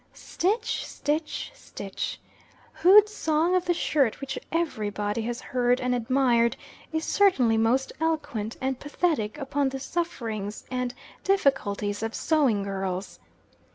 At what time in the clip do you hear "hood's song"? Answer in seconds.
2.73-3.53